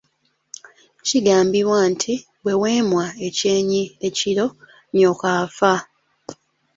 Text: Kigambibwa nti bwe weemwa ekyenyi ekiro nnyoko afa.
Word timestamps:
Kigambibwa 1.07 1.79
nti 1.91 2.13
bwe 2.43 2.53
weemwa 2.61 3.05
ekyenyi 3.27 3.83
ekiro 4.07 4.45
nnyoko 4.91 5.25
afa. 5.41 5.73